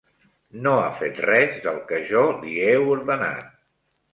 No 0.67 0.71
ha 0.85 0.87
fet 1.01 1.19
res 1.25 1.53
del 1.67 1.77
que 1.91 1.99
jo 2.09 2.25
li 2.41 2.57
he 2.71 2.75
ordenat. 2.95 3.53